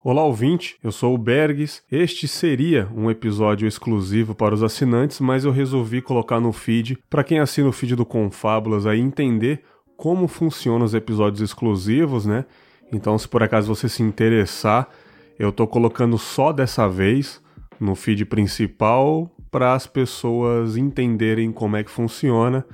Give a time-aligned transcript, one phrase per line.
[0.00, 1.82] Olá, ouvinte, eu sou o Bergs.
[1.90, 7.24] Este seria um episódio exclusivo para os assinantes, mas eu resolvi colocar no feed para
[7.24, 9.64] quem assina o feed do Confábulas aí entender
[9.96, 12.44] como funcionam os episódios exclusivos, né?
[12.92, 14.88] Então, se por acaso você se interessar,
[15.36, 17.42] eu tô colocando só dessa vez
[17.80, 22.64] no feed principal para as pessoas entenderem como é que funciona.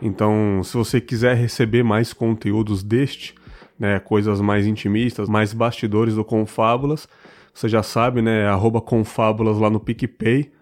[0.00, 3.34] Então, se você quiser receber mais conteúdos deste,
[3.80, 7.08] né, coisas mais intimistas, mais bastidores do Confábulas.
[7.54, 10.52] Você já sabe, né, arroba Confábulas lá no PicPay.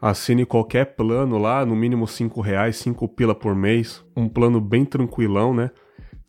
[0.00, 4.02] Assine qualquer plano lá, no mínimo 5 reais, 5 pila por mês.
[4.16, 5.70] Um plano bem tranquilão, né?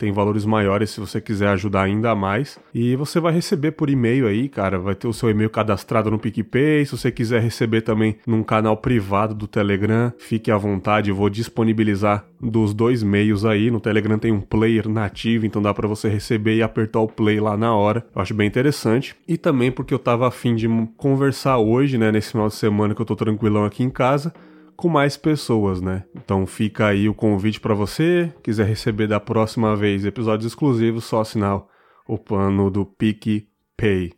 [0.01, 2.59] Tem valores maiores se você quiser ajudar ainda mais.
[2.73, 6.17] E você vai receber por e-mail aí, cara, vai ter o seu e-mail cadastrado no
[6.17, 6.83] PicPay.
[6.87, 11.29] Se você quiser receber também num canal privado do Telegram, fique à vontade, eu vou
[11.29, 13.69] disponibilizar dos dois meios aí.
[13.69, 17.39] No Telegram tem um player nativo, então dá para você receber e apertar o play
[17.39, 18.03] lá na hora.
[18.15, 19.15] Eu acho bem interessante.
[19.27, 23.01] E também porque eu tava afim de conversar hoje, né, nesse final de semana que
[23.03, 24.33] eu tô tranquilão aqui em casa
[24.75, 26.03] com mais pessoas, né?
[26.15, 31.21] Então fica aí o convite para você, quiser receber da próxima vez episódios exclusivos, só
[31.21, 31.61] assinar
[32.07, 34.13] o plano do PicPay.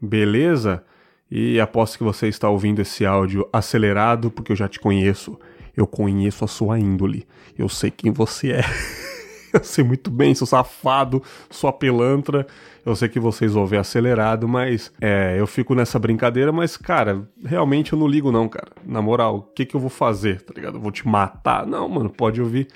[0.00, 0.84] Beleza?
[1.30, 5.38] E aposto que você está ouvindo esse áudio acelerado porque eu já te conheço.
[5.76, 7.26] Eu conheço a sua índole.
[7.56, 8.62] Eu sei quem você é.
[9.54, 12.46] eu sei muito bem, seu safado, sua pelantra.
[12.84, 17.92] Eu sei que vocês ver acelerado, mas é, eu fico nessa brincadeira, mas, cara, realmente
[17.92, 18.68] eu não ligo, não, cara.
[18.84, 20.76] Na moral, o que, que eu vou fazer, tá ligado?
[20.76, 21.66] Eu vou te matar?
[21.66, 22.68] Não, mano, pode ouvir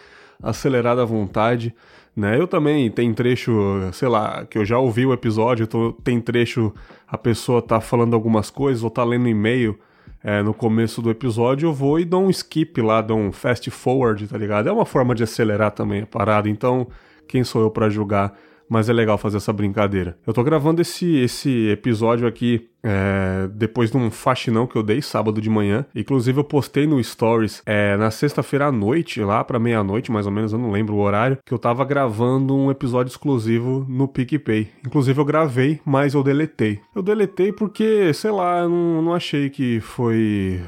[0.42, 1.74] acelerado à vontade.
[2.14, 2.38] Né?
[2.38, 3.52] Eu também tem trecho,
[3.94, 6.74] sei lá, que eu já ouvi o episódio, tô, tem trecho
[7.08, 9.78] a pessoa tá falando algumas coisas ou tá lendo e-mail
[10.24, 13.68] é, no começo do episódio, eu vou e dou um skip lá, dou um fast
[13.70, 14.68] forward, tá ligado?
[14.68, 16.86] É uma forma de acelerar também a parada, então
[17.26, 18.38] quem sou eu para julgar?
[18.72, 20.16] Mas é legal fazer essa brincadeira.
[20.26, 25.02] Eu tô gravando esse, esse episódio aqui é, depois de um faxinão que eu dei
[25.02, 25.84] sábado de manhã.
[25.94, 30.32] Inclusive, eu postei no Stories é, na sexta-feira à noite, lá pra meia-noite, mais ou
[30.32, 34.68] menos, eu não lembro o horário, que eu tava gravando um episódio exclusivo no PicPay.
[34.86, 36.80] Inclusive, eu gravei, mas eu deletei.
[36.96, 40.62] Eu deletei porque, sei lá, eu não, não achei que foi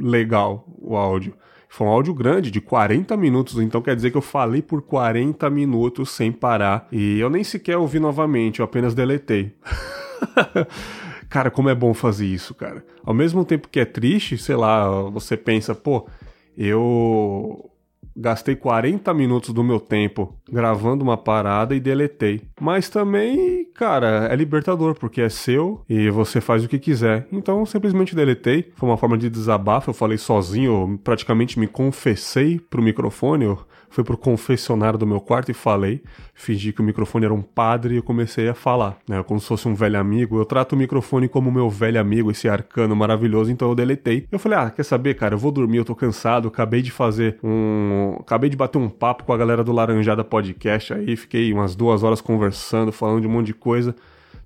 [0.00, 1.32] legal o áudio.
[1.68, 5.48] Foi um áudio grande, de 40 minutos, então quer dizer que eu falei por 40
[5.50, 6.88] minutos sem parar.
[6.90, 9.54] E eu nem sequer ouvi novamente, eu apenas deletei.
[11.28, 12.84] cara, como é bom fazer isso, cara.
[13.04, 16.08] Ao mesmo tempo que é triste, sei lá, você pensa, pô,
[16.56, 17.70] eu
[18.16, 22.42] gastei 40 minutos do meu tempo gravando uma parada e deletei.
[22.60, 27.28] Mas também, cara, é libertador, porque é seu e você faz o que quiser.
[27.30, 28.72] Então, simplesmente deletei.
[28.74, 33.58] Foi uma forma de desabafo, eu falei sozinho, eu praticamente me confessei pro microfone, eu
[33.90, 36.02] fui pro confessionário do meu quarto e falei.
[36.34, 39.22] Fingi que o microfone era um padre e eu comecei a falar, né?
[39.22, 40.38] Como se fosse um velho amigo.
[40.38, 44.26] Eu trato o microfone como meu velho amigo, esse arcano maravilhoso, então eu deletei.
[44.30, 47.38] Eu falei, ah, quer saber, cara, eu vou dormir, eu tô cansado, acabei de fazer
[47.42, 48.16] um.
[48.20, 52.02] Acabei de bater um papo com a galera do Laranjada Podcast aí, fiquei umas duas
[52.02, 53.94] horas conversando, falando de um monte de coisa.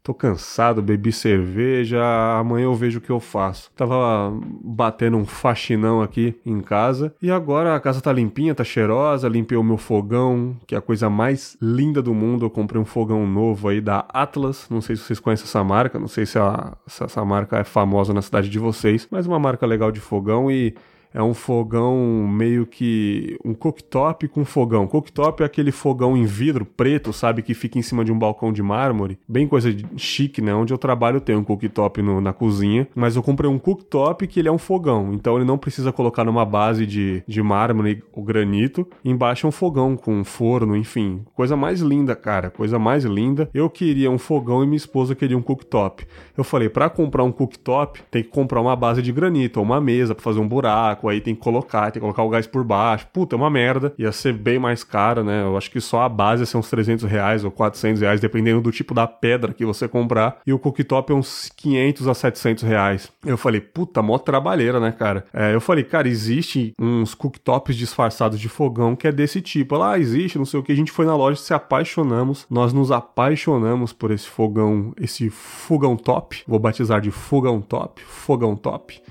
[0.04, 2.02] Tô cansado, bebi cerveja,
[2.36, 3.70] amanhã eu vejo o que eu faço.
[3.76, 9.28] Tava batendo um faxinão aqui em casa e agora a casa tá limpinha, tá cheirosa,
[9.28, 12.44] limpei o meu fogão, que é a coisa mais linda do mundo.
[12.44, 16.00] Eu comprei um fogão novo aí da Atlas, não sei se vocês conhecem essa marca,
[16.00, 19.38] não sei se, a, se essa marca é famosa na cidade de vocês, mas uma
[19.38, 20.74] marca legal de fogão e
[21.14, 24.86] é um fogão meio que um cooktop com fogão.
[24.86, 28.52] Cooktop é aquele fogão em vidro preto, sabe, que fica em cima de um balcão
[28.52, 30.54] de mármore, bem coisa de chique, né?
[30.54, 34.40] Onde eu trabalho tem um cooktop no, na cozinha, mas eu comprei um cooktop que
[34.40, 38.22] ele é um fogão, então ele não precisa colocar numa base de, de mármore ou
[38.22, 38.86] granito.
[39.04, 43.50] Embaixo é um fogão com um forno, enfim, coisa mais linda, cara, coisa mais linda.
[43.52, 46.06] Eu queria um fogão e minha esposa queria um cooktop.
[46.36, 49.80] Eu falei, para comprar um cooktop tem que comprar uma base de granito ou uma
[49.80, 52.46] mesa para fazer um buraco buraco, aí tem que colocar, tem que colocar o gás
[52.46, 53.06] por baixo.
[53.12, 53.92] Puta, é uma merda.
[53.98, 55.42] Ia ser bem mais cara, né?
[55.42, 58.60] Eu acho que só a base ia ser uns 300 reais ou 400 reais, dependendo
[58.60, 60.40] do tipo da pedra que você comprar.
[60.46, 63.12] E o cooktop é uns 500 a 700 reais.
[63.24, 65.24] Eu falei, puta, mó trabalheira, né, cara?
[65.32, 69.76] É, eu falei, cara, existe uns cooktops disfarçados de fogão que é desse tipo.
[69.76, 70.72] Lá ah, existe, não sei o que.
[70.72, 72.46] A gente foi na loja, se apaixonamos.
[72.48, 76.42] Nós nos apaixonamos por esse fogão, esse fogão top.
[76.46, 79.02] Vou batizar de fogão top, fogão top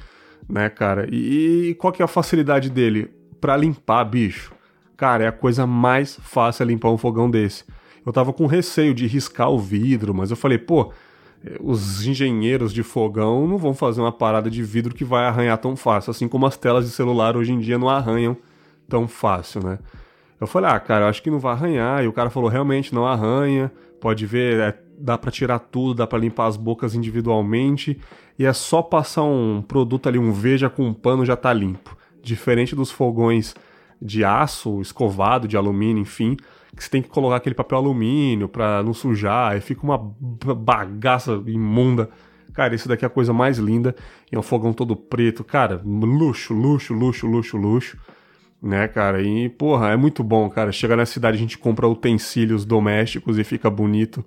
[0.52, 1.08] né, cara?
[1.12, 3.10] E, qual que é a facilidade dele?
[3.40, 4.54] Para limpar, bicho.
[4.98, 7.64] Cara, é a coisa mais fácil é limpar um fogão desse.
[8.06, 10.92] Eu tava com receio de riscar o vidro, mas eu falei, pô,
[11.60, 15.76] os engenheiros de fogão não vão fazer uma parada de vidro que vai arranhar tão
[15.76, 18.38] fácil, assim como as telas de celular hoje em dia não arranham
[18.88, 19.80] tão fácil, né?
[20.40, 22.04] Eu falei, ah, cara, eu acho que não vai arranhar.
[22.04, 23.72] E o cara falou, realmente não arranha.
[24.00, 24.72] Pode ver, é
[25.02, 28.00] dá para tirar tudo, dá para limpar as bocas individualmente
[28.38, 31.98] e é só passar um produto ali, um veja com um pano já tá limpo.
[32.24, 33.56] Diferente dos fogões
[34.02, 36.38] de aço, escovado, de alumínio, enfim,
[36.76, 41.42] que você tem que colocar aquele papel alumínio para não sujar, e fica uma bagaça
[41.46, 42.10] imunda.
[42.54, 43.96] Cara, esse daqui é a coisa mais linda.
[44.32, 45.44] E é um fogão todo preto.
[45.44, 47.98] Cara, luxo, luxo, luxo, luxo, luxo.
[48.62, 49.22] Né, cara?
[49.22, 50.72] E, porra, é muito bom, cara.
[50.72, 54.24] Chega na cidade, a gente compra utensílios domésticos e fica bonito.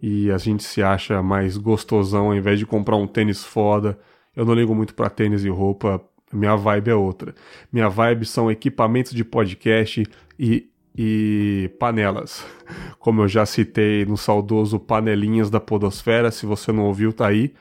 [0.00, 3.98] E a gente se acha mais gostosão ao invés de comprar um tênis foda.
[4.34, 6.00] Eu não ligo muito para tênis e roupa.
[6.32, 7.34] Minha vibe é outra.
[7.72, 10.04] Minha vibe são equipamentos de podcast
[10.38, 10.68] e
[10.98, 12.44] e panelas.
[12.98, 17.54] Como eu já citei no saudoso Panelinhas da Podosfera, se você não ouviu, tá aí.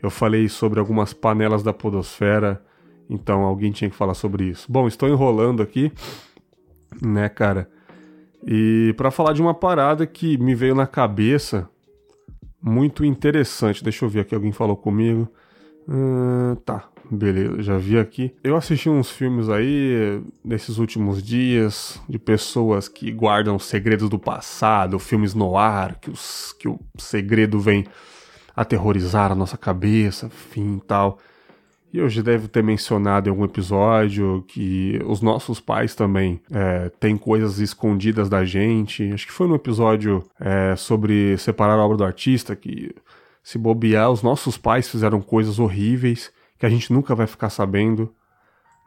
[0.00, 2.64] Eu falei sobre algumas panelas da Podosfera,
[3.10, 4.70] então alguém tinha que falar sobre isso.
[4.70, 5.90] Bom, estou enrolando aqui,
[7.02, 7.68] né, cara?
[8.46, 11.68] E para falar de uma parada que me veio na cabeça,
[12.64, 13.84] muito interessante.
[13.84, 15.28] Deixa eu ver aqui, alguém falou comigo.
[15.86, 18.34] Uh, tá, Beleza, já vi aqui.
[18.42, 24.98] Eu assisti uns filmes aí nesses últimos dias de pessoas que guardam segredos do passado,
[24.98, 27.84] filmes no ar, que, os, que o segredo vem
[28.56, 31.18] aterrorizar a nossa cabeça, fim tal.
[31.94, 36.88] E eu já devo ter mencionado em algum episódio que os nossos pais também é,
[36.98, 39.12] têm coisas escondidas da gente.
[39.12, 42.92] Acho que foi no episódio é, sobre separar a obra do artista que,
[43.44, 48.12] se bobear, os nossos pais fizeram coisas horríveis que a gente nunca vai ficar sabendo,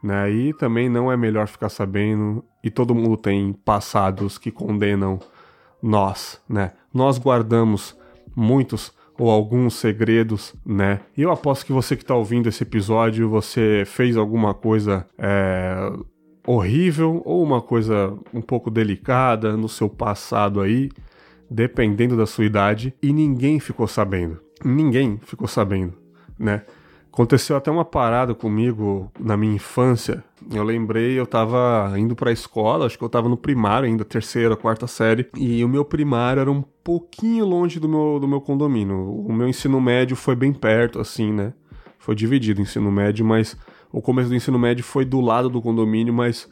[0.04, 0.30] né?
[0.30, 5.18] E também não é melhor ficar sabendo, e todo mundo tem passados que condenam
[5.82, 6.72] nós, né?
[6.92, 7.96] Nós guardamos
[8.36, 11.00] muitos ou alguns segredos, né?
[11.16, 15.92] E eu aposto que você que está ouvindo esse episódio, você fez alguma coisa é,
[16.46, 20.88] horrível ou uma coisa um pouco delicada no seu passado aí,
[21.50, 24.40] dependendo da sua idade, e ninguém ficou sabendo.
[24.64, 25.94] Ninguém ficou sabendo,
[26.38, 26.62] né?
[27.12, 30.22] Aconteceu até uma parada comigo na minha infância.
[30.52, 34.56] Eu lembrei, eu tava indo pra escola, acho que eu tava no primário ainda, terceira,
[34.56, 38.96] quarta série, e o meu primário era um pouquinho longe do meu, do meu condomínio.
[38.96, 41.52] O meu ensino médio foi bem perto, assim, né?
[41.98, 43.56] Foi dividido o ensino médio, mas
[43.92, 46.48] o começo do ensino médio foi do lado do condomínio, mas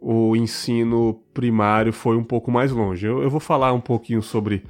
[0.00, 3.06] o ensino primário foi um pouco mais longe.
[3.06, 4.64] Eu, eu vou falar um pouquinho sobre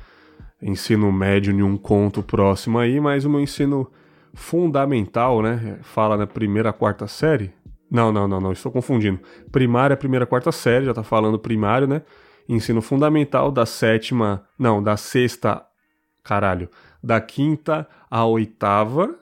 [0.61, 3.91] ensino médio em um conto próximo aí, mas o meu ensino
[4.35, 5.79] fundamental, né?
[5.83, 7.53] Fala na primeira, quarta série.
[7.91, 9.19] Não, não, não, não, estou confundindo.
[9.51, 12.03] Primária, primeira, quarta série, já tá falando primário, né?
[12.49, 15.65] Ensino fundamental da sétima, não, da sexta,
[16.23, 16.69] caralho,
[17.03, 19.15] da quinta à oitava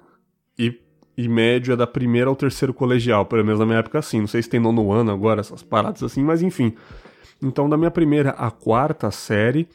[0.59, 0.81] e,
[1.17, 4.21] e médio é da primeira ao terceiro colegial, pelo menos na minha época assim.
[4.21, 6.75] Não sei se tem nono ano agora, essas paradas assim, mas enfim.
[7.43, 9.69] Então, da minha primeira à quarta série,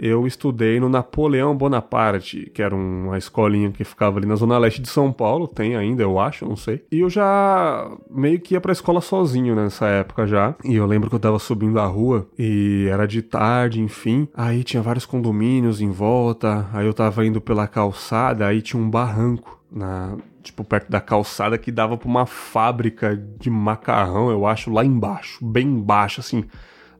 [0.00, 4.80] eu estudei no Napoleão Bonaparte, que era uma escolinha que ficava ali na zona leste
[4.80, 6.82] de São Paulo, tem ainda, eu acho, não sei.
[6.90, 10.54] E eu já meio que ia pra escola sozinho nessa época já.
[10.64, 14.26] E eu lembro que eu tava subindo a rua e era de tarde, enfim.
[14.34, 18.88] Aí tinha vários condomínios em volta, aí eu tava indo pela calçada, aí tinha um
[18.88, 24.72] barranco na tipo perto da calçada que dava para uma fábrica de macarrão, eu acho,
[24.72, 26.44] lá embaixo, bem embaixo assim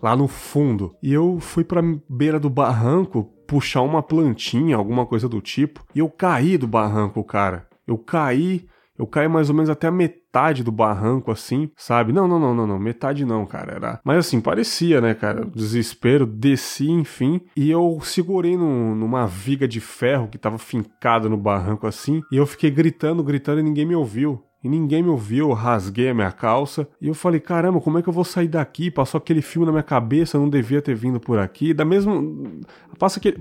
[0.02, 0.94] lá no fundo.
[1.02, 5.98] E eu fui pra beira do barranco puxar uma plantinha, alguma coisa do tipo, e
[5.98, 7.66] eu caí do barranco, cara.
[7.84, 8.64] Eu caí,
[8.96, 12.12] eu caí mais ou menos até a metade do barranco, assim, sabe?
[12.12, 13.74] Não, não, não, não, não, metade não, cara.
[13.74, 14.00] Era.
[14.04, 15.44] Mas assim, parecia, né, cara?
[15.44, 21.36] Desespero, desci, enfim, e eu segurei num, numa viga de ferro que tava fincada no
[21.36, 25.50] barranco assim, e eu fiquei gritando, gritando e ninguém me ouviu e ninguém me ouviu,
[25.52, 28.90] rasguei a minha calça e eu falei, caramba, como é que eu vou sair daqui?
[28.90, 31.72] Passou aquele filme na minha cabeça, eu não devia ter vindo por aqui.
[31.72, 32.60] Da mesmo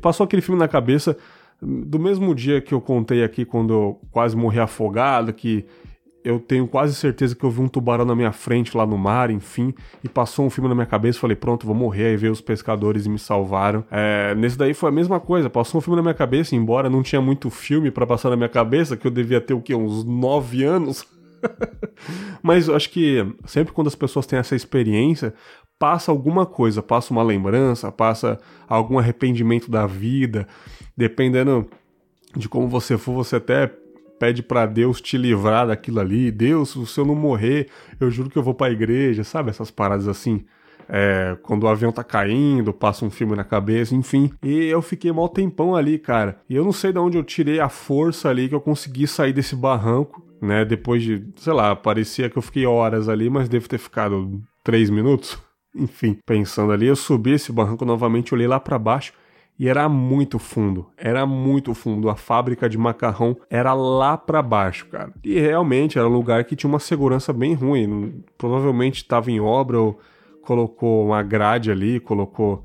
[0.01, 1.17] passou aquele filme na cabeça
[1.61, 5.65] do mesmo dia que eu contei aqui quando eu quase morri afogado, que
[6.23, 9.29] eu tenho quase certeza que eu vi um tubarão na minha frente lá no mar,
[9.29, 9.73] enfim,
[10.03, 13.05] e passou um filme na minha cabeça, falei, pronto, vou morrer, aí veio os pescadores
[13.05, 13.83] e me salvaram.
[13.89, 17.01] É, nesse daí foi a mesma coisa, passou um filme na minha cabeça, embora não
[17.01, 20.03] tinha muito filme para passar na minha cabeça, que eu devia ter o quê, uns
[20.03, 21.07] nove anos?
[22.43, 25.33] Mas eu acho que sempre quando as pessoas têm essa experiência,
[25.77, 30.45] passa alguma coisa, passa uma lembrança, passa algum arrependimento da vida,
[30.95, 31.65] dependendo
[32.35, 33.71] de como você for, você até
[34.19, 36.29] pede para Deus te livrar daquilo ali.
[36.29, 39.49] Deus, se eu não morrer, eu juro que eu vou para a igreja, sabe?
[39.49, 40.45] Essas paradas assim.
[40.91, 44.31] É, quando o avião tá caindo, passa um filme na cabeça, enfim.
[44.43, 46.39] E eu fiquei mal tempão ali, cara.
[46.49, 49.31] E eu não sei de onde eu tirei a força ali que eu consegui sair
[49.31, 50.65] desse barranco, né?
[50.65, 54.89] Depois de, sei lá, parecia que eu fiquei horas ali, mas devo ter ficado três
[54.89, 55.37] minutos.
[55.75, 59.13] Enfim, pensando ali, eu subi esse barranco novamente, olhei lá para baixo
[59.59, 62.09] e era muito fundo, era muito fundo.
[62.09, 65.11] A fábrica de macarrão era lá para baixo, cara.
[65.21, 68.23] E realmente era um lugar que tinha uma segurança bem ruim.
[68.37, 69.99] Provavelmente estava em obra ou
[70.43, 72.63] colocou uma grade ali, colocou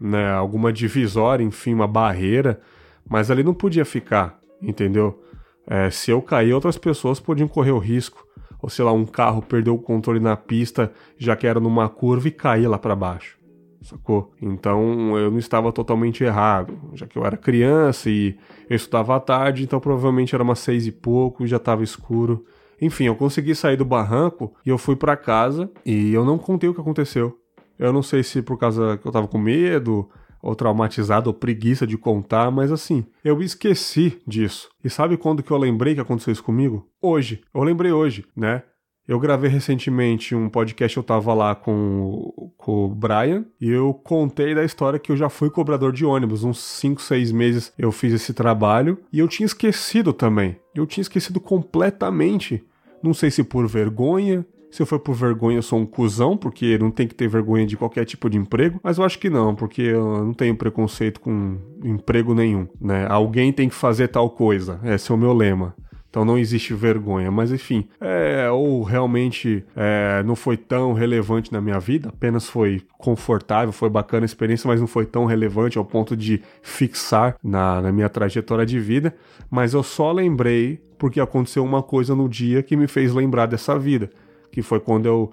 [0.00, 2.60] né, alguma divisória, enfim, uma barreira,
[3.08, 5.20] mas ali não podia ficar, entendeu?
[5.66, 8.24] É, se eu cair, outras pessoas podiam correr o risco.
[8.62, 12.28] Ou sei lá, um carro perdeu o controle na pista, já que era numa curva
[12.28, 13.35] e cair lá para baixo
[13.82, 14.32] sacou?
[14.40, 18.36] Então eu não estava totalmente errado, já que eu era criança e
[18.68, 22.44] eu estudava à tarde, então provavelmente era umas seis e pouco, já estava escuro.
[22.80, 26.68] Enfim, eu consegui sair do barranco e eu fui para casa e eu não contei
[26.68, 27.38] o que aconteceu.
[27.78, 30.08] Eu não sei se por causa que eu tava com medo,
[30.42, 34.68] ou traumatizado, ou preguiça de contar, mas assim, eu esqueci disso.
[34.84, 36.88] E sabe quando que eu lembrei que aconteceu isso comigo?
[37.02, 37.42] Hoje.
[37.52, 38.62] Eu lembrei hoje, né?
[39.08, 44.52] Eu gravei recentemente um podcast, eu tava lá com, com o Brian, e eu contei
[44.52, 46.42] da história que eu já fui cobrador de ônibus.
[46.42, 50.56] Uns 5, 6 meses eu fiz esse trabalho, e eu tinha esquecido também.
[50.74, 52.64] Eu tinha esquecido completamente.
[53.00, 56.76] Não sei se por vergonha, se eu for por vergonha, eu sou um cuzão, porque
[56.76, 58.80] não tem que ter vergonha de qualquer tipo de emprego.
[58.82, 63.06] Mas eu acho que não, porque eu não tenho preconceito com emprego nenhum, né?
[63.08, 64.80] Alguém tem que fazer tal coisa.
[64.84, 65.74] Esse é o meu lema.
[66.16, 67.30] Então não existe vergonha.
[67.30, 72.80] Mas enfim, é, ou realmente é, não foi tão relevante na minha vida, apenas foi
[72.96, 77.82] confortável, foi bacana a experiência, mas não foi tão relevante ao ponto de fixar na,
[77.82, 79.14] na minha trajetória de vida.
[79.50, 83.78] Mas eu só lembrei porque aconteceu uma coisa no dia que me fez lembrar dessa
[83.78, 84.08] vida,
[84.50, 85.30] que foi quando eu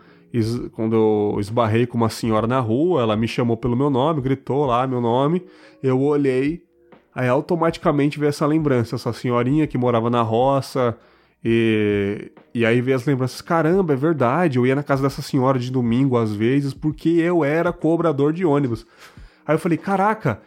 [0.71, 4.65] quando eu esbarrei com uma senhora na rua, ela me chamou pelo meu nome, gritou
[4.65, 5.43] lá meu nome,
[5.81, 6.63] eu olhei
[7.15, 10.97] Aí automaticamente veio essa lembrança, essa senhorinha que morava na roça.
[11.45, 15.59] E, e aí veio as lembranças: caramba, é verdade, eu ia na casa dessa senhora
[15.59, 18.85] de domingo às vezes, porque eu era cobrador de ônibus.
[19.45, 20.41] Aí eu falei: caraca,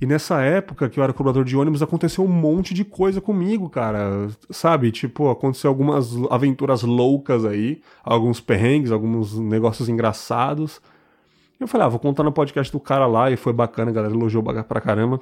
[0.00, 3.68] e nessa época que eu era cobrador de ônibus, aconteceu um monte de coisa comigo,
[3.68, 4.28] cara.
[4.48, 4.92] Sabe?
[4.92, 10.80] Tipo, aconteceu algumas aventuras loucas aí, alguns perrengues, alguns negócios engraçados.
[11.58, 14.14] Eu falei, ah, vou contar no podcast do cara lá, e foi bacana, a galera
[14.14, 15.20] elogiou pra caramba.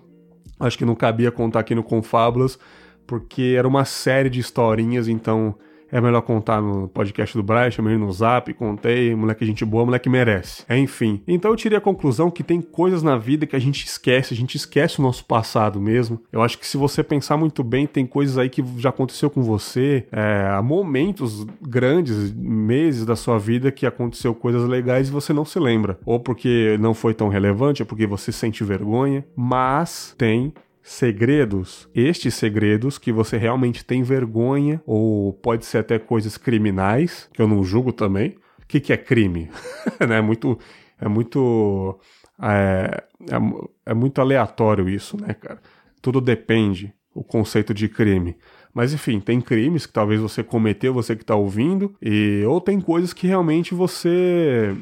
[0.58, 2.58] Acho que não cabia contar aqui no Confábulas,
[3.06, 5.54] porque era uma série de historinhas, então
[5.90, 10.08] é melhor contar no podcast do Brian, chamei no zap, contei, moleque gente boa, moleque
[10.08, 10.64] merece.
[10.68, 11.22] É, enfim.
[11.26, 14.36] Então eu tirei a conclusão que tem coisas na vida que a gente esquece, a
[14.36, 16.20] gente esquece o nosso passado mesmo.
[16.32, 19.42] Eu acho que se você pensar muito bem, tem coisas aí que já aconteceu com
[19.42, 25.32] você, é, há momentos grandes, meses da sua vida que aconteceu coisas legais e você
[25.32, 25.98] não se lembra.
[26.04, 30.52] Ou porque não foi tão relevante, ou porque você sente vergonha, mas tem
[30.86, 37.42] segredos, estes segredos que você realmente tem vergonha, ou pode ser até coisas criminais, que
[37.42, 38.36] eu não julgo também.
[38.62, 39.50] O que, que é crime?
[39.98, 40.56] é muito.
[41.00, 41.98] É muito.
[42.40, 45.60] É, é, é muito aleatório isso, né, cara?
[46.00, 48.36] Tudo depende o conceito de crime.
[48.72, 52.80] Mas enfim, tem crimes que talvez você cometeu, você que está ouvindo, e ou tem
[52.80, 54.76] coisas que realmente você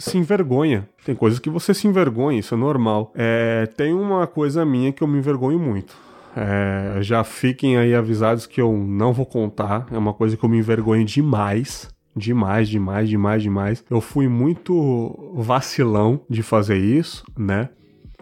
[0.00, 0.88] se envergonha.
[1.04, 3.12] Tem coisas que você se envergonha, isso é normal.
[3.14, 5.94] É, tem uma coisa minha que eu me envergonho muito.
[6.36, 9.86] É, já fiquem aí avisados que eu não vou contar.
[9.92, 11.88] É uma coisa que eu me envergonho demais.
[12.16, 13.84] Demais, demais, demais, demais.
[13.88, 17.68] Eu fui muito vacilão de fazer isso, né?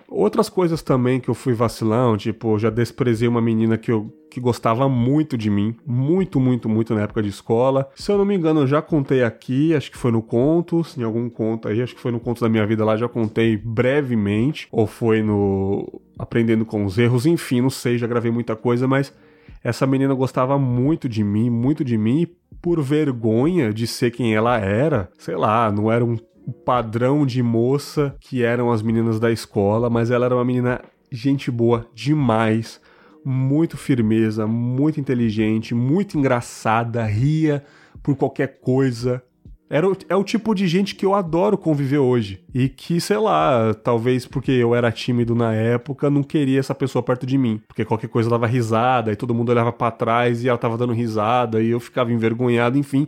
[0.08, 4.40] Outras coisas também que eu fui vacilão, tipo, já desprezei uma menina que eu que
[4.40, 7.88] gostava muito de mim, muito, muito, muito na época de escola.
[7.94, 11.02] Se eu não me engano, eu já contei aqui, acho que foi no Contos, em
[11.02, 14.68] algum conto aí, acho que foi no Contos da Minha Vida lá, já contei brevemente,
[14.70, 19.14] ou foi no Aprendendo com os Erros, enfim, não sei, já gravei muita coisa, mas
[19.62, 22.26] essa menina gostava muito de mim, muito de mim, e
[22.60, 26.16] por vergonha de ser quem ela era, sei lá, não era um
[26.52, 31.50] padrão de moça que eram as meninas da escola, mas ela era uma menina gente
[31.50, 32.80] boa demais,
[33.24, 37.64] muito firmeza, muito inteligente, muito engraçada, ria
[38.02, 39.22] por qualquer coisa.
[39.70, 42.42] Era o, é o tipo de gente que eu adoro conviver hoje.
[42.54, 47.02] E que, sei lá, talvez porque eu era tímido na época, não queria essa pessoa
[47.02, 47.60] perto de mim.
[47.68, 50.94] Porque qualquer coisa dava risada, e todo mundo olhava para trás e ela tava dando
[50.94, 53.06] risada, e eu ficava envergonhado, enfim.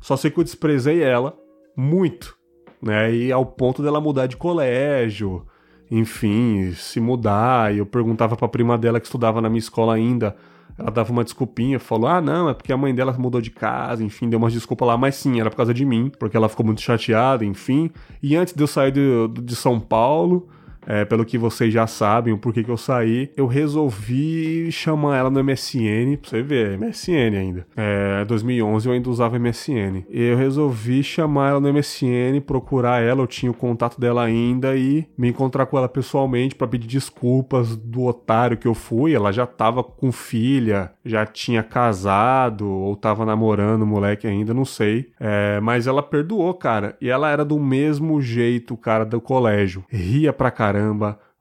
[0.00, 1.38] Só sei que eu desprezei ela
[1.76, 2.39] muito
[2.82, 3.12] né?
[3.14, 5.46] E ao ponto dela mudar de colégio,
[5.90, 7.74] enfim, se mudar.
[7.74, 10.36] E eu perguntava pra prima dela que estudava na minha escola ainda.
[10.78, 14.02] Ela dava uma desculpinha, falou: Ah, não, é porque a mãe dela mudou de casa,
[14.02, 16.64] enfim, deu umas desculpas lá, mas sim, era por causa de mim, porque ela ficou
[16.64, 17.90] muito chateada, enfim.
[18.22, 20.48] E antes de eu sair de, de São Paulo,
[20.86, 25.30] é, pelo que vocês já sabem, o porquê que eu saí, eu resolvi chamar ela
[25.30, 27.66] no MSN, pra você ver, MSN ainda.
[27.76, 30.04] É, 2011 eu ainda usava MSN.
[30.08, 35.06] Eu resolvi chamar ela no MSN, procurar ela, eu tinha o contato dela ainda e
[35.16, 39.14] me encontrar com ela pessoalmente para pedir desculpas do otário que eu fui.
[39.14, 44.64] Ela já tava com filha, já tinha casado ou tava namorando o moleque ainda, não
[44.64, 45.10] sei.
[45.18, 46.96] É, mas ela perdoou, cara.
[47.00, 49.84] E ela era do mesmo jeito, cara, do colégio.
[49.88, 50.79] Ria pra caramba,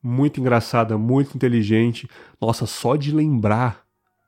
[0.01, 2.09] muito engraçada, muito inteligente.
[2.41, 3.83] Nossa, só de lembrar,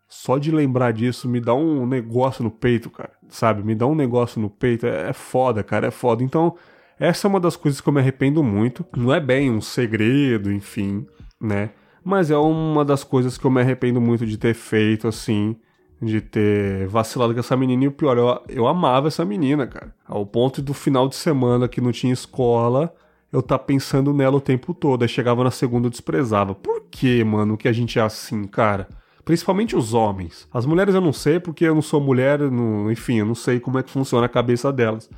[0.08, 3.13] só de lembrar disso me dá um negócio no peito, cara.
[3.30, 3.63] Sabe?
[3.63, 4.86] Me dá um negócio no peito.
[4.86, 6.24] É, é foda, cara, é foda.
[6.24, 6.56] Então,
[7.00, 8.86] essa é uma das coisas que eu me arrependo muito.
[8.96, 11.08] Não é bem um segredo, enfim,
[11.39, 11.72] né?
[12.03, 15.56] Mas é uma das coisas que eu me arrependo muito de ter feito, assim,
[16.01, 17.86] de ter vacilado com essa menina.
[17.86, 19.96] E o pior, eu, eu amava essa menina, cara.
[20.06, 22.94] Ao ponto do final de semana que não tinha escola,
[23.31, 25.03] eu tá pensando nela o tempo todo.
[25.03, 26.53] Aí chegava na segunda eu desprezava.
[26.53, 28.88] Por que, mano, que a gente é assim, cara?
[29.23, 30.47] Principalmente os homens.
[30.51, 33.59] As mulheres eu não sei porque eu não sou mulher, não, enfim, eu não sei
[33.59, 35.09] como é que funciona a cabeça delas.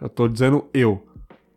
[0.00, 1.06] Eu tô dizendo eu.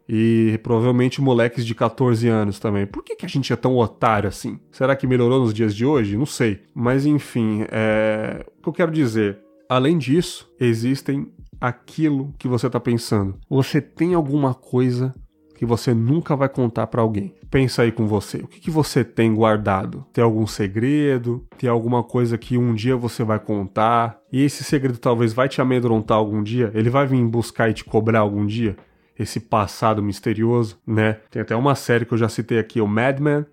[0.08, 2.86] E provavelmente moleques de 14 anos também.
[2.86, 4.60] Por que, que a gente é tão otário assim?
[4.72, 6.16] Será que melhorou nos dias de hoje?
[6.16, 6.62] Não sei.
[6.74, 8.46] Mas enfim, é...
[8.60, 9.40] o que eu quero dizer.
[9.68, 13.38] Além disso, existem aquilo que você está pensando.
[13.50, 15.14] Você tem alguma coisa
[15.58, 17.34] que você nunca vai contar para alguém.
[17.50, 18.38] Pensa aí com você.
[18.38, 20.06] O que, que você tem guardado?
[20.14, 21.44] Tem algum segredo?
[21.58, 24.20] Tem alguma coisa que um dia você vai contar?
[24.32, 26.72] E esse segredo talvez vai te amedrontar algum dia?
[26.76, 28.78] Ele vai vir buscar e te cobrar algum dia?
[29.18, 31.14] Esse passado misterioso, né?
[31.32, 33.44] Tem até uma série que eu já citei aqui, o Mad Men,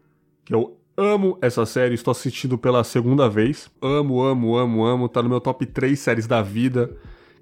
[0.44, 3.70] que eu amo essa série, estou assistindo pela segunda vez.
[3.80, 5.08] Amo, amo, amo, amo.
[5.08, 6.94] Tá no meu top 3 séries da vida,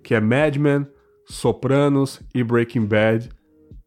[0.04, 0.86] que é Mad Men,
[1.26, 3.28] Sopranos e Breaking Bad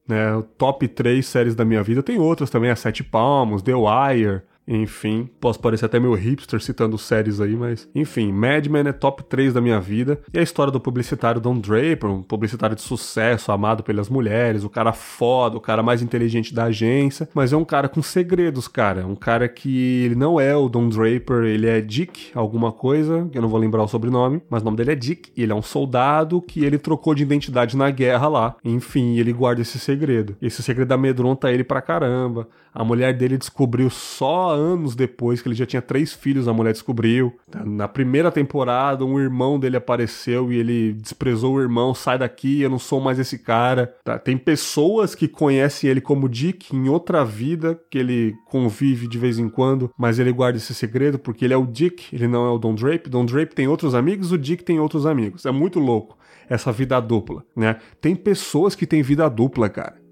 [0.08, 0.44] né?
[0.58, 2.04] Top 3 séries da minha vida.
[2.04, 6.98] Tem outras também, a Sete Palmos, The Wire, enfim, posso parecer até meio hipster citando
[6.98, 10.20] séries aí, mas enfim, Mad Men é top 3 da minha vida.
[10.34, 14.70] E a história do publicitário Don Draper, um publicitário de sucesso, amado pelas mulheres, o
[14.70, 19.06] cara foda, o cara mais inteligente da agência, mas é um cara com segredos, cara.
[19.06, 23.38] Um cara que ele não é o Don Draper, ele é Dick, alguma coisa, que
[23.38, 25.56] eu não vou lembrar o sobrenome, mas o nome dele é Dick, e ele é
[25.56, 28.56] um soldado que ele trocou de identidade na guerra lá.
[28.64, 30.36] Enfim, ele guarda esse segredo.
[30.42, 32.48] Esse segredo amedronta ele pra caramba.
[32.74, 36.72] A mulher dele descobriu só anos depois que ele já tinha três filhos, a mulher
[36.72, 37.34] descobriu.
[37.64, 42.70] Na primeira temporada, um irmão dele apareceu e ele desprezou o irmão, sai daqui, eu
[42.70, 43.94] não sou mais esse cara.
[44.04, 44.18] Tá?
[44.18, 49.38] Tem pessoas que conhecem ele como Dick em outra vida, que ele convive de vez
[49.38, 52.50] em quando, mas ele guarda esse segredo porque ele é o Dick, ele não é
[52.50, 53.10] o Don Drape.
[53.10, 55.46] Don Drape tem outros amigos, o Dick tem outros amigos.
[55.46, 56.18] É muito louco
[56.50, 57.78] essa vida dupla, né?
[58.00, 60.05] Tem pessoas que têm vida dupla, cara.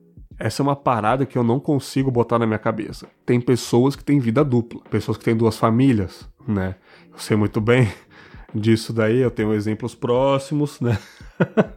[0.44, 3.08] Essa é uma parada que eu não consigo botar na minha cabeça.
[3.26, 6.76] Tem pessoas que têm vida dupla, pessoas que têm duas famílias, né?
[7.14, 7.90] Eu sei muito bem
[8.54, 11.00] disso daí, eu tenho exemplos próximos, né?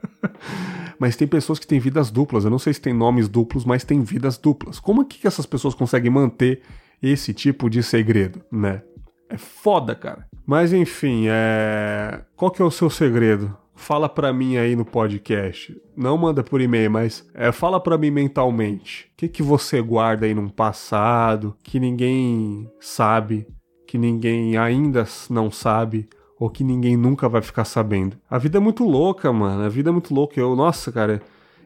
[0.98, 2.44] mas tem pessoas que têm vidas duplas.
[2.44, 4.80] Eu não sei se tem nomes duplos, mas tem vidas duplas.
[4.80, 6.60] Como é que essas pessoas conseguem manter
[7.00, 8.82] esse tipo de segredo, né?
[9.30, 10.26] É foda, cara.
[10.44, 12.20] Mas enfim, é...
[12.34, 13.56] qual que é o seu segredo?
[13.76, 15.80] Fala para mim aí no podcast.
[15.94, 19.10] Não manda por e-mail, mas é, fala para mim mentalmente.
[19.12, 23.46] O que, que você guarda aí num passado que ninguém sabe,
[23.86, 26.08] que ninguém ainda não sabe,
[26.40, 28.16] ou que ninguém nunca vai ficar sabendo?
[28.28, 29.62] A vida é muito louca, mano.
[29.62, 30.40] A vida é muito louca.
[30.40, 31.22] Eu, nossa, cara,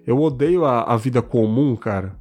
[0.07, 2.15] eu odeio a, a vida comum, cara.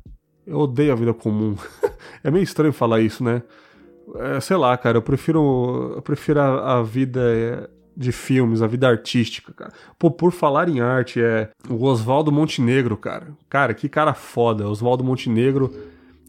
[0.45, 1.55] Eu odeio a vida comum.
[2.23, 3.43] é meio estranho falar isso, né?
[4.15, 7.69] É, sei lá, cara, eu prefiro, eu prefiro a, a vida
[7.99, 9.73] de filmes, a vida artística, cara.
[9.99, 13.27] Pô, por falar em arte, é o Oswaldo Montenegro, cara.
[13.49, 14.69] Cara, que cara foda.
[14.69, 15.69] Oswaldo Montenegro,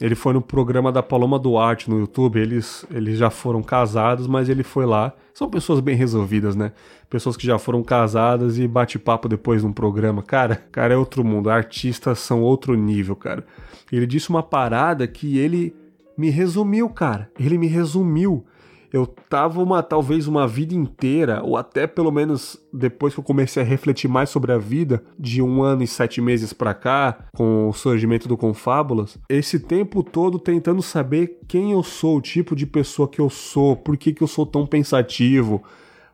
[0.01, 2.41] ele foi no programa da Paloma Duarte no YouTube.
[2.41, 5.13] Eles, eles já foram casados, mas ele foi lá.
[5.33, 6.73] São pessoas bem resolvidas, né?
[7.09, 10.25] Pessoas que já foram casadas e bate papo depois num programa.
[10.25, 11.51] Cara, cara é outro mundo.
[11.51, 13.47] Artistas são outro nível, cara.
[13.93, 15.73] Ele disse uma parada que ele
[16.19, 17.31] me resumiu, cara.
[17.39, 18.45] Ele me resumiu
[18.93, 23.63] eu tava uma talvez uma vida inteira, ou até pelo menos depois que eu comecei
[23.63, 27.69] a refletir mais sobre a vida, de um ano e sete meses para cá, com
[27.69, 32.67] o surgimento do Confábulas, esse tempo todo tentando saber quem eu sou, o tipo de
[32.67, 35.63] pessoa que eu sou, por que, que eu sou tão pensativo,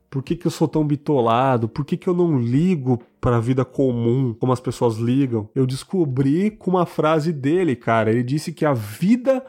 [0.08, 1.68] por que, que eu sou tão bitolado?
[1.68, 5.48] Por que, que eu não ligo para a vida comum como as pessoas ligam?
[5.54, 8.10] Eu descobri com uma frase dele, cara.
[8.10, 9.44] Ele disse que a vida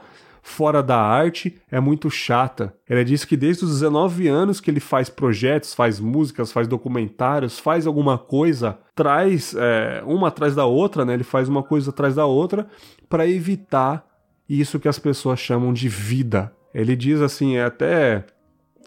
[0.48, 2.74] fora da arte é muito chata.
[2.90, 7.60] Ele disse que desde os 19 anos que ele faz projetos, faz músicas, faz documentários,
[7.60, 11.14] faz alguma coisa, traz é, uma atrás da outra, né?
[11.14, 12.66] Ele faz uma coisa atrás da outra
[13.10, 14.08] para evitar
[14.48, 16.54] isso que as pessoas chamam de vida.
[16.74, 18.26] Ele diz assim, é até.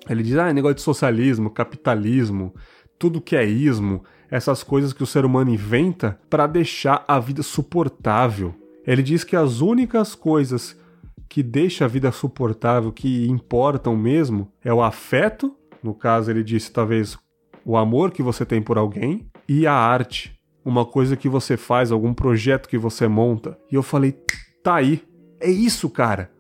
[0.08, 2.54] Ele diz, ah, é negócio de socialismo, capitalismo,
[2.98, 7.42] tudo que é ismo, essas coisas que o ser humano inventa para deixar a vida
[7.42, 8.54] suportável.
[8.86, 10.79] Ele diz que as únicas coisas
[11.30, 16.72] que deixam a vida suportável, que importam mesmo, é o afeto, no caso ele disse
[16.72, 17.16] talvez
[17.64, 21.92] o amor que você tem por alguém, e a arte, uma coisa que você faz,
[21.92, 23.56] algum projeto que você monta.
[23.70, 24.12] E eu falei,
[24.60, 25.04] tá aí,
[25.38, 26.32] é isso, cara.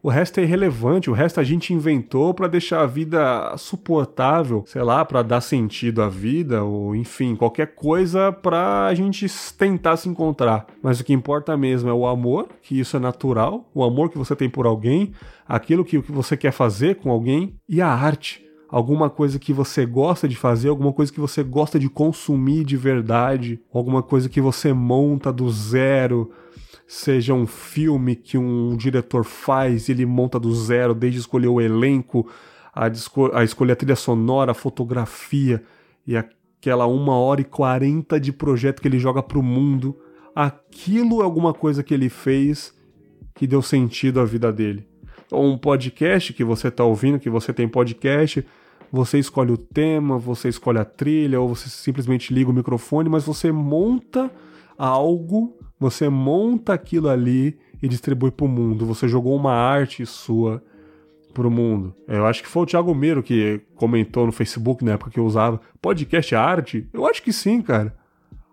[0.00, 4.82] O resto é irrelevante, o resto a gente inventou para deixar a vida suportável, sei
[4.82, 9.26] lá, para dar sentido à vida, ou enfim, qualquer coisa para a gente
[9.58, 10.66] tentar se encontrar.
[10.80, 14.16] Mas o que importa mesmo é o amor, que isso é natural, o amor que
[14.16, 15.12] você tem por alguém,
[15.48, 19.86] aquilo que, que você quer fazer com alguém, e a arte alguma coisa que você
[19.86, 24.40] gosta de fazer, alguma coisa que você gosta de consumir de verdade, alguma coisa que
[24.40, 26.30] você monta do zero,
[26.88, 32.28] seja um filme que um diretor faz, ele monta do zero, desde escolher o elenco,
[32.74, 32.86] a,
[33.34, 35.62] a escolher a trilha sonora, a fotografia
[36.04, 39.96] e aquela uma hora e quarenta de projeto que ele joga pro mundo.
[40.34, 42.74] Aquilo é alguma coisa que ele fez
[43.34, 44.88] que deu sentido à vida dele
[45.30, 48.44] ou um podcast que você está ouvindo, que você tem podcast,
[48.90, 53.24] você escolhe o tema, você escolhe a trilha, ou você simplesmente liga o microfone, mas
[53.24, 54.30] você monta
[54.78, 58.86] algo, você monta aquilo ali e distribui para o mundo.
[58.86, 60.62] Você jogou uma arte sua
[61.34, 61.94] para o mundo.
[62.06, 65.26] Eu acho que foi o Thiago Meiro que comentou no Facebook na época que eu
[65.26, 66.88] usava podcast é arte.
[66.92, 67.94] Eu acho que sim, cara.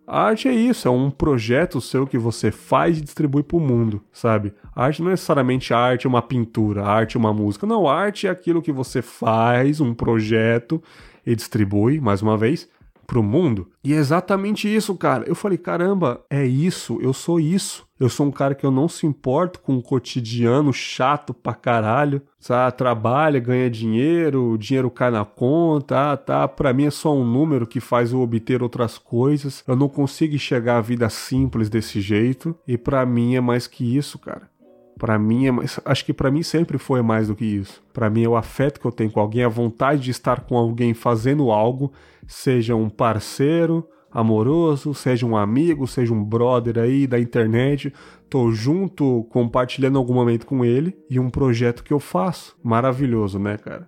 [0.07, 3.59] A arte é isso, é um projeto seu que você faz e distribui para o
[3.59, 4.53] mundo, sabe?
[4.75, 7.65] A arte não é necessariamente arte é uma pintura, a arte é uma música.
[7.65, 10.81] Não, a arte é aquilo que você faz, um projeto
[11.25, 12.69] e distribui, mais uma vez,
[13.05, 13.69] pro mundo.
[13.83, 15.25] E é exatamente isso, cara.
[15.27, 17.85] Eu falei, caramba, é isso, eu sou isso.
[17.97, 22.21] Eu sou um cara que eu não se importo com o cotidiano chato pra caralho.
[22.39, 22.77] Sabe?
[22.77, 26.47] Trabalha, ganha dinheiro, o dinheiro cai na conta, ah, tá.
[26.47, 29.63] Pra mim é só um número que faz eu obter outras coisas.
[29.67, 32.55] Eu não consigo enxergar a vida simples desse jeito.
[32.67, 34.49] E para mim é mais que isso, cara.
[34.97, 35.51] Para mim, é
[35.86, 37.84] acho que para mim sempre foi mais do que isso.
[37.93, 40.58] Para mim é o afeto que eu tenho com alguém, a vontade de estar com
[40.58, 41.91] alguém fazendo algo,
[42.27, 47.93] seja um parceiro amoroso, seja um amigo, seja um brother aí da internet,
[48.29, 52.55] tô junto compartilhando algum momento com ele e um projeto que eu faço.
[52.63, 53.86] Maravilhoso, né, cara?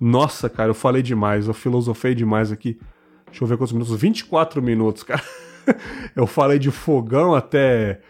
[0.00, 2.78] Nossa, cara, eu falei demais, eu filosofei demais aqui.
[3.26, 5.22] Deixa eu ver quantos minutos, 24 minutos, cara.
[6.16, 8.00] eu falei de fogão até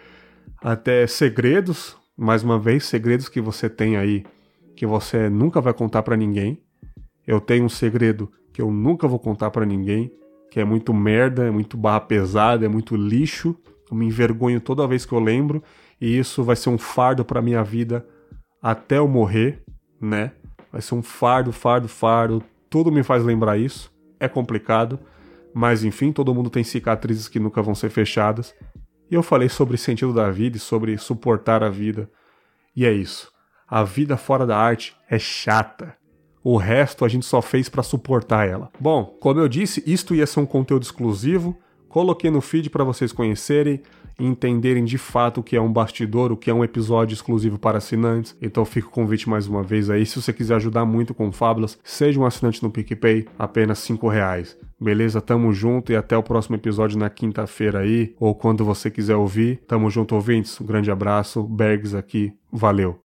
[0.63, 4.25] até segredos, mais uma vez, segredos que você tem aí
[4.75, 6.59] que você nunca vai contar para ninguém.
[7.27, 10.11] Eu tenho um segredo que eu nunca vou contar para ninguém,
[10.51, 13.57] que é muito merda, é muito barra pesada, é muito lixo.
[13.91, 15.63] Eu me envergonho toda vez que eu lembro
[16.01, 18.07] e isso vai ser um fardo para minha vida
[18.63, 19.63] até eu morrer,
[20.01, 20.33] né?
[20.73, 22.43] Vai ser um fardo, fardo, fardo.
[22.69, 23.93] Tudo me faz lembrar isso.
[24.19, 24.99] É complicado,
[25.55, 28.55] mas enfim, todo mundo tem cicatrizes que nunca vão ser fechadas.
[29.11, 32.11] E eu falei sobre o sentido da vida e sobre suportar a vida.
[32.75, 33.31] E é isso.
[33.69, 35.97] A vida fora da arte é chata.
[36.43, 38.71] O resto a gente só fez para suportar ela.
[38.79, 41.59] Bom, como eu disse, isto ia ser um conteúdo exclusivo.
[41.89, 43.83] Coloquei no feed para vocês conhecerem
[44.19, 47.79] entenderem de fato o que é um bastidor, o que é um episódio exclusivo para
[47.79, 48.37] assinantes.
[48.41, 50.05] Então fica o convite mais uma vez aí.
[50.07, 54.57] Se você quiser ajudar muito com Fábulas, seja um assinante no PicPay, apenas 5 reais.
[54.79, 55.21] Beleza?
[55.23, 59.63] Tamo junto e até o próximo episódio na quinta-feira aí, ou quando você quiser ouvir.
[59.67, 60.61] Tamo junto, ouvintes.
[60.61, 61.43] Um grande abraço.
[61.43, 62.33] Bergs aqui.
[62.53, 62.95] Valeu.